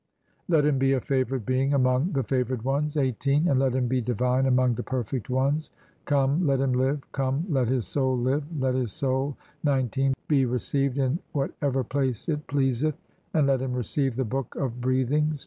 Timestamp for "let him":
0.47-0.79, 3.59-3.87, 6.47-6.73, 13.45-13.73